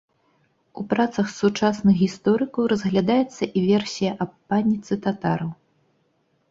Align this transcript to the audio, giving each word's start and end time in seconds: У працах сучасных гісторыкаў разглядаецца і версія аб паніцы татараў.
У 0.83 0.85
працах 0.93 1.27
сучасных 1.41 1.95
гісторыкаў 2.05 2.63
разглядаецца 2.73 3.43
і 3.49 3.59
версія 3.69 4.11
аб 4.27 4.31
паніцы 4.49 4.93
татараў. 5.07 5.49